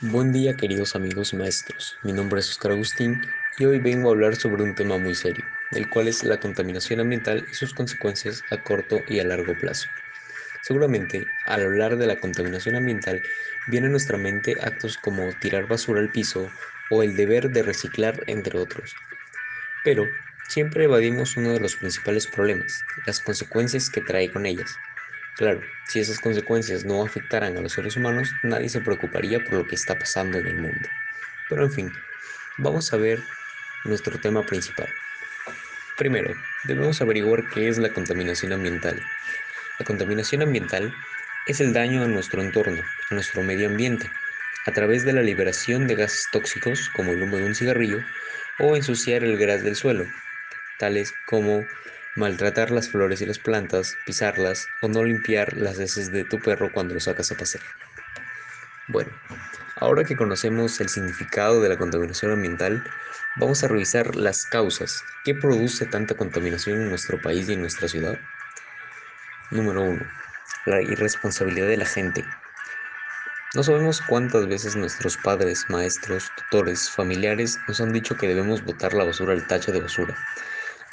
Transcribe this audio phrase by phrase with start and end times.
[0.00, 3.20] Buen día queridos amigos maestros, mi nombre es Oscar Agustín
[3.58, 7.00] y hoy vengo a hablar sobre un tema muy serio, el cual es la contaminación
[7.00, 9.88] ambiental y sus consecuencias a corto y a largo plazo.
[10.62, 13.20] Seguramente, al hablar de la contaminación ambiental,
[13.66, 16.48] viene a nuestra mente actos como tirar basura al piso
[16.90, 18.94] o el deber de reciclar, entre otros.
[19.82, 20.08] Pero
[20.48, 24.78] siempre evadimos uno de los principales problemas, las consecuencias que trae con ellas.
[25.38, 29.66] Claro, si esas consecuencias no afectaran a los seres humanos, nadie se preocuparía por lo
[29.68, 30.88] que está pasando en el mundo.
[31.48, 31.92] Pero en fin,
[32.56, 33.20] vamos a ver
[33.84, 34.88] nuestro tema principal.
[35.96, 36.34] Primero,
[36.64, 39.00] debemos averiguar qué es la contaminación ambiental.
[39.78, 40.92] La contaminación ambiental
[41.46, 44.10] es el daño a nuestro entorno, a nuestro medio ambiente,
[44.66, 48.00] a través de la liberación de gases tóxicos como el humo de un cigarrillo
[48.58, 50.04] o ensuciar el gras del suelo,
[50.80, 51.64] tales como
[52.18, 56.70] maltratar las flores y las plantas, pisarlas o no limpiar las heces de tu perro
[56.72, 57.62] cuando lo sacas a pasear.
[58.88, 59.10] Bueno,
[59.76, 62.82] ahora que conocemos el significado de la contaminación ambiental,
[63.36, 65.04] vamos a revisar las causas.
[65.24, 68.18] ¿Qué produce tanta contaminación en nuestro país y en nuestra ciudad?
[69.52, 70.04] Número 1.
[70.66, 72.24] La irresponsabilidad de la gente.
[73.54, 78.92] No sabemos cuántas veces nuestros padres, maestros, tutores, familiares nos han dicho que debemos botar
[78.92, 80.14] la basura al tacho de basura,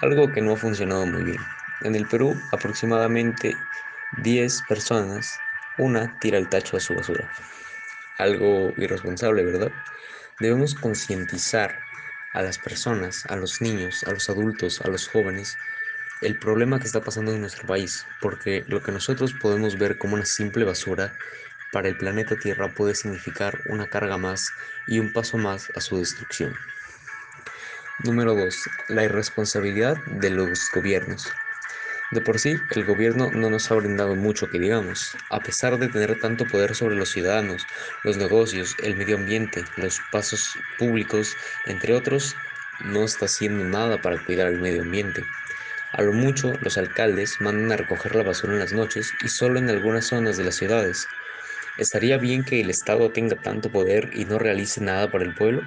[0.00, 1.40] algo que no ha funcionado muy bien.
[1.82, 3.56] En el Perú, aproximadamente
[4.18, 5.38] 10 personas,
[5.76, 7.30] una tira el tacho a su basura.
[8.18, 9.72] Algo irresponsable, ¿verdad?
[10.38, 11.80] Debemos concientizar
[12.32, 15.58] a las personas, a los niños, a los adultos, a los jóvenes,
[16.22, 20.14] el problema que está pasando en nuestro país, porque lo que nosotros podemos ver como
[20.14, 21.14] una simple basura
[21.72, 24.52] para el planeta Tierra puede significar una carga más
[24.86, 26.54] y un paso más a su destrucción.
[28.02, 28.70] Número 2.
[28.88, 31.30] La irresponsabilidad de los gobiernos.
[32.12, 35.88] De por sí, el gobierno no nos ha brindado mucho que digamos, a pesar de
[35.88, 37.66] tener tanto poder sobre los ciudadanos,
[38.02, 42.36] los negocios, el medio ambiente, los pasos públicos, entre otros,
[42.82, 45.22] no está haciendo nada para cuidar el medio ambiente.
[45.92, 49.58] A lo mucho, los alcaldes mandan a recoger la basura en las noches y solo
[49.58, 51.06] en algunas zonas de las ciudades.
[51.76, 55.62] ¿Estaría bien que el Estado tenga tanto poder y no realice nada para el pueblo?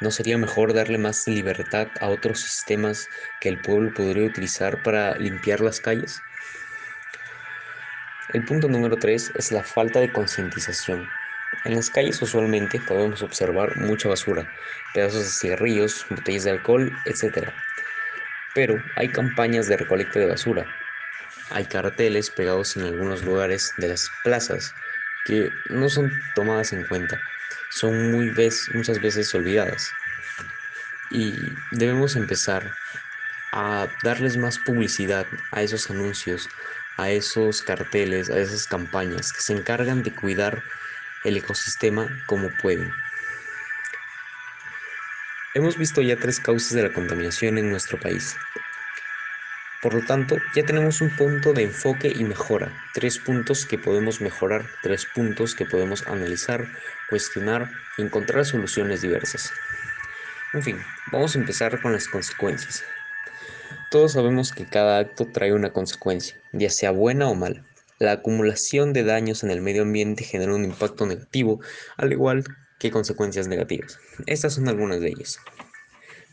[0.00, 3.08] ¿No sería mejor darle más libertad a otros sistemas
[3.40, 6.20] que el pueblo podría utilizar para limpiar las calles?
[8.32, 11.08] El punto número 3 es la falta de concientización.
[11.64, 14.48] En las calles usualmente podemos observar mucha basura,
[14.92, 17.52] pedazos de cigarrillos, botellas de alcohol, etc.
[18.52, 20.66] Pero hay campañas de recolecta de basura.
[21.50, 24.74] Hay carteles pegados en algunos lugares de las plazas
[25.24, 27.20] que no son tomadas en cuenta
[27.74, 28.32] son muy
[28.72, 29.90] muchas veces olvidadas.
[31.10, 32.72] Y debemos empezar
[33.52, 36.48] a darles más publicidad a esos anuncios,
[36.96, 40.62] a esos carteles, a esas campañas que se encargan de cuidar
[41.24, 42.92] el ecosistema como pueden.
[45.54, 48.36] Hemos visto ya tres causas de la contaminación en nuestro país.
[49.84, 54.22] Por lo tanto, ya tenemos un punto de enfoque y mejora, tres puntos que podemos
[54.22, 56.66] mejorar, tres puntos que podemos analizar,
[57.10, 59.52] cuestionar y encontrar soluciones diversas.
[60.54, 60.78] En fin,
[61.12, 62.82] vamos a empezar con las consecuencias.
[63.90, 67.62] Todos sabemos que cada acto trae una consecuencia, ya sea buena o mala.
[67.98, 71.60] La acumulación de daños en el medio ambiente genera un impacto negativo,
[71.98, 72.42] al igual
[72.78, 73.98] que consecuencias negativas.
[74.24, 75.40] Estas son algunas de ellas.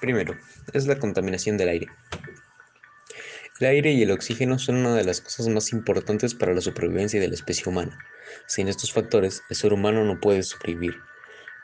[0.00, 0.36] Primero,
[0.72, 1.86] es la contaminación del aire.
[3.58, 7.18] El aire y el oxígeno son una de las cosas más importantes para la supervivencia
[7.18, 7.98] de la especie humana.
[8.46, 11.00] Sin estos factores, el ser humano no puede sobrevivir.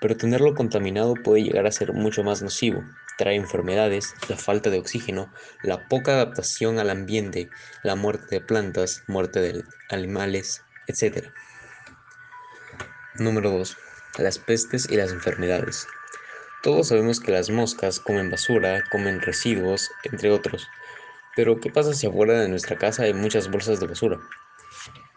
[0.00, 2.82] Pero tenerlo contaminado puede llegar a ser mucho más nocivo.
[3.18, 5.30] Trae enfermedades, la falta de oxígeno,
[5.62, 7.50] la poca adaptación al ambiente,
[7.82, 11.26] la muerte de plantas, muerte de animales, etc.
[13.16, 13.76] Número 2.
[14.16, 15.86] Las pestes y las enfermedades.
[16.62, 20.66] Todos sabemos que las moscas comen basura, comen residuos, entre otros.
[21.34, 24.20] Pero ¿qué pasa si afuera de nuestra casa hay muchas bolsas de basura?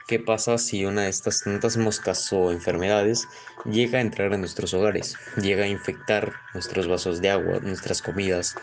[0.07, 3.27] ¿Qué pasa si una de estas tantas moscas o enfermedades
[3.65, 8.55] llega a entrar a nuestros hogares, llega a infectar nuestros vasos de agua, nuestras comidas?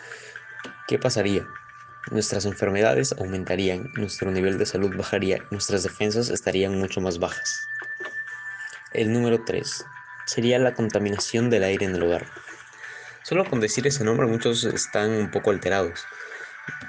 [0.87, 1.47] ¿Qué pasaría?
[2.11, 7.67] Nuestras enfermedades aumentarían, nuestro nivel de salud bajaría, nuestras defensas estarían mucho más bajas.
[8.93, 9.85] El número 3
[10.27, 12.27] sería la contaminación del aire en el hogar.
[13.25, 16.05] Solo con decir ese nombre muchos están un poco alterados.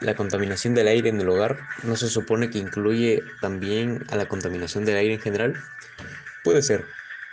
[0.02, 4.28] La contaminación del aire en el hogar no se supone que incluye también a la
[4.28, 5.64] contaminación del aire en general.
[6.44, 6.84] Puede ser,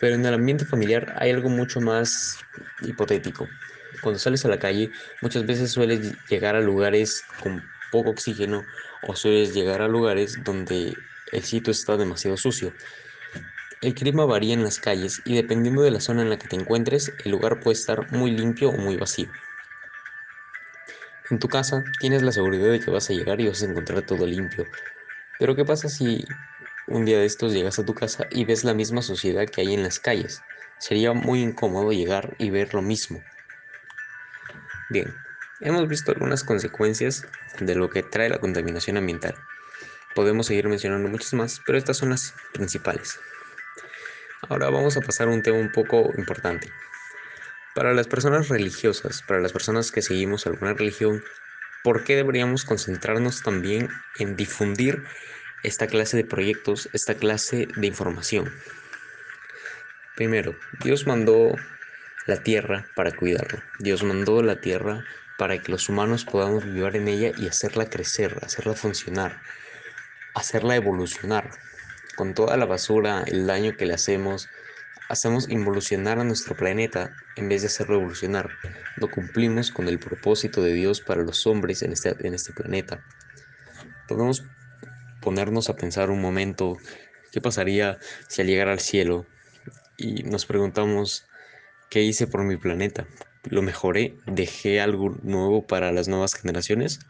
[0.01, 2.39] pero en el ambiente familiar hay algo mucho más
[2.83, 3.49] hipotético.
[4.01, 4.91] Cuando sales a la calle,
[5.21, 8.65] muchas veces sueles llegar a lugares con poco oxígeno
[9.03, 10.97] o sueles llegar a lugares donde
[11.33, 12.73] el sitio está demasiado sucio.
[13.83, 16.57] el clima varía en las calles y dependiendo de la zona en la que te
[16.57, 19.31] encuentres, el lugar puede estar muy limpio o muy vacío.
[21.31, 24.03] En tu casa tienes la seguridad de que vas a llegar y vas a encontrar
[24.03, 24.69] todo limpio.
[25.39, 26.25] Pero ¿qué pasa si
[26.89, 29.73] un día de estos llegas a tu casa y ves la misma suciedad que hay
[29.73, 30.43] en las calles?
[30.81, 33.23] Sería muy incómodo llegar y ver lo mismo.
[34.89, 35.15] Bien,
[35.61, 37.25] hemos visto algunas consecuencias
[37.61, 39.37] de lo que trae la contaminación ambiental.
[40.17, 43.21] Podemos seguir mencionando muchas más, pero estas son las principales.
[44.49, 46.73] Ahora vamos a pasar a un tema un poco importante.
[47.75, 51.23] Para las personas religiosas, para las personas que seguimos alguna religión,
[51.85, 53.89] ¿por qué deberíamos concentrarnos también
[54.19, 55.05] en difundir
[55.63, 58.53] esta clase de proyectos, esta clase de información?
[60.17, 61.55] Primero, Dios mandó
[62.27, 63.63] la tierra para cuidarla.
[63.79, 65.05] Dios mandó la tierra
[65.39, 69.41] para que los humanos podamos vivir en ella y hacerla crecer, hacerla funcionar,
[70.35, 71.51] hacerla evolucionar.
[72.17, 74.51] Con toda la basura, el daño que le hacemos,
[75.11, 78.49] hacemos involucionar a nuestro planeta en vez de hacerlo evolucionar.
[78.97, 83.05] No cumplimos con el propósito de Dios para los hombres en este, en este planeta.
[84.07, 84.45] Podemos
[85.21, 86.79] ponernos a pensar un momento
[87.33, 87.99] qué pasaría
[88.29, 89.27] si al llegar al cielo
[89.97, 91.27] y nos preguntamos
[91.91, 93.09] qué hice por mi planeta,
[93.45, 97.01] lo mejoré, dejé algo nuevo para las nuevas generaciones.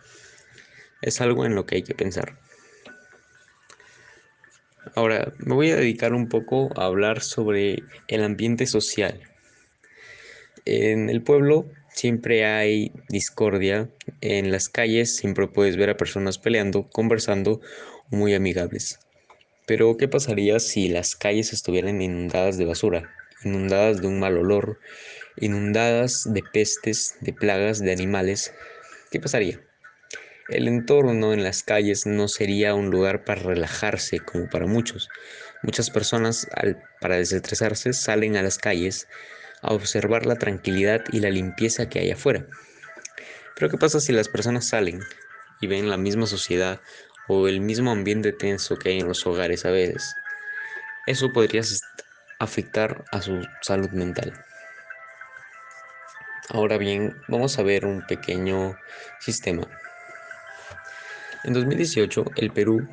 [1.02, 2.38] Es algo en lo que hay que pensar.
[4.94, 9.20] Ahora me voy a dedicar un poco a hablar sobre el ambiente social.
[10.64, 13.88] En el pueblo siempre hay discordia,
[14.20, 17.60] en las calles siempre puedes ver a personas peleando, conversando,
[18.10, 18.98] muy amigables.
[19.66, 23.14] Pero ¿qué pasaría si las calles estuvieran inundadas de basura,
[23.44, 24.80] inundadas de un mal olor,
[25.36, 28.52] inundadas de pestes, de plagas, de animales?
[29.10, 29.60] ¿Qué pasaría?
[30.50, 35.08] El entorno en las calles no sería un lugar para relajarse como para muchos.
[35.62, 36.48] Muchas personas
[37.00, 39.06] para desestresarse salen a las calles
[39.62, 42.46] a observar la tranquilidad y la limpieza que hay afuera.
[43.54, 44.98] Pero ¿qué pasa si las personas salen
[45.60, 46.80] y ven la misma sociedad
[47.28, 50.16] o el mismo ambiente tenso que hay en los hogares a veces?
[51.06, 51.62] Eso podría
[52.40, 54.32] afectar a su salud mental.
[56.48, 58.76] Ahora bien, vamos a ver un pequeño
[59.20, 59.68] sistema.
[61.42, 62.86] En 2018, el Perú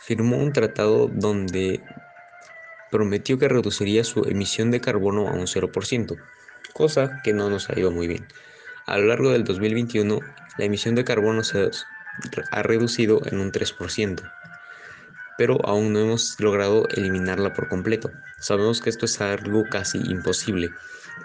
[0.00, 1.82] firmó un tratado donde
[2.90, 6.16] prometió que reduciría su emisión de carbono a un 0%,
[6.72, 8.26] cosa que no nos ha ido muy bien.
[8.86, 10.20] A lo largo del 2021,
[10.56, 11.70] la emisión de carbono se
[12.50, 14.32] ha reducido en un 3%,
[15.36, 18.10] pero aún no hemos logrado eliminarla por completo.
[18.38, 20.70] Sabemos que esto es algo casi imposible,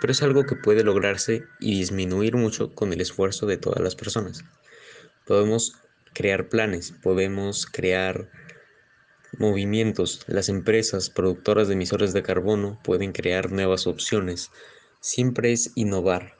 [0.02, 3.96] pero es algo que puede lograrse y disminuir mucho con el esfuerzo de todas las
[3.96, 4.44] personas.
[5.26, 5.74] Podemos
[6.20, 8.30] crear planes, podemos crear
[9.38, 10.26] movimientos.
[10.28, 14.52] Las empresas productoras de emisores de carbono pueden crear nuevas opciones.
[15.00, 16.36] Siempre es innovar.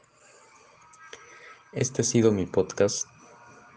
[1.72, 3.06] Este ha sido mi podcast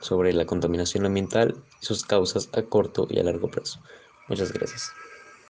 [0.02, 3.82] sobre la contaminación ambiental y sus causas a corto y a largo plazo.
[4.28, 4.92] Muchas gracias.